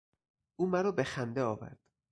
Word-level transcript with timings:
او 0.55 0.67
مرا 0.67 0.91
به 0.91 1.03
خنده 1.03 1.41
آورد. 1.43 1.79